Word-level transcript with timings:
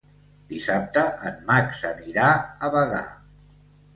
Dissabte 0.53 1.01
en 1.31 1.35
Max 1.51 1.83
anirà 1.89 2.31
a 2.39 2.69
Bagà. 2.79 3.03